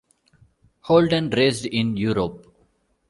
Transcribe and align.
Holden 0.79 1.29
raced 1.29 1.67
in 1.67 1.95
Europe. 1.95 2.47